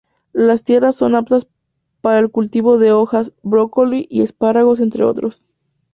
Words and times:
Las 0.33 0.63
tierras 0.63 0.95
son 0.95 1.13
aptas 1.13 1.45
para 2.01 2.17
el 2.17 2.31
cultivo 2.31 2.79
de 2.79 2.91
hojas, 2.91 3.33
brócoli 3.43 4.07
y 4.09 4.23
espárragos 4.23 4.79
entre 4.79 5.03
otros. 5.03 5.43